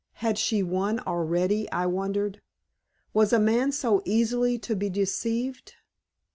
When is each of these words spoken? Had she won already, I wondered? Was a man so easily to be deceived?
Had 0.13 0.39
she 0.39 0.63
won 0.63 0.99
already, 1.01 1.69
I 1.69 1.85
wondered? 1.85 2.41
Was 3.13 3.31
a 3.31 3.37
man 3.39 3.71
so 3.71 4.01
easily 4.03 4.57
to 4.57 4.75
be 4.75 4.89
deceived? 4.89 5.75